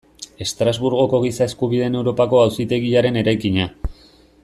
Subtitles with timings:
[0.45, 3.69] Estrasburgoko Giza Eskubideen Europako Auzitegiaren eraikina.